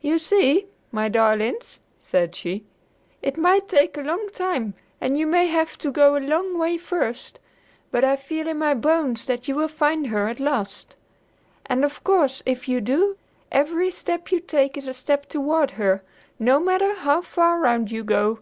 "You 0.00 0.18
see, 0.18 0.68
my 0.90 1.10
darlings," 1.10 1.80
said 2.00 2.34
she, 2.34 2.64
"it 3.20 3.36
may 3.36 3.60
take 3.60 3.98
a 3.98 4.02
long 4.02 4.30
time 4.32 4.72
and 5.02 5.18
you 5.18 5.26
may 5.26 5.48
have 5.48 5.76
to 5.80 5.90
go 5.90 6.16
a 6.16 6.18
long 6.18 6.56
way 6.58 6.78
first, 6.78 7.40
but 7.90 8.02
I 8.02 8.16
feel 8.16 8.48
in 8.48 8.56
my 8.56 8.72
bones 8.72 9.26
that 9.26 9.48
you 9.48 9.54
will 9.54 9.68
find 9.68 10.06
her 10.06 10.28
at 10.28 10.40
last. 10.40 10.96
And 11.66 11.84
of 11.84 12.02
course, 12.04 12.42
if 12.46 12.66
you 12.68 12.80
do, 12.80 13.18
every 13.52 13.90
step 13.90 14.32
you 14.32 14.40
take 14.40 14.78
is 14.78 14.88
a 14.88 14.94
step 14.94 15.26
toward 15.26 15.72
her, 15.72 16.02
no 16.38 16.58
matter 16.58 16.94
how 16.94 17.20
far 17.20 17.60
round 17.60 17.90
you 17.90 18.02
go." 18.02 18.38